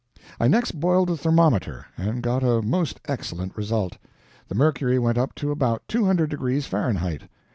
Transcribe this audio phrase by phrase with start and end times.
[0.39, 3.99] I next boiled the thermometer, and got a most excellent result;
[4.47, 7.29] the mercury went up to about 200 degrees Fahrenheit.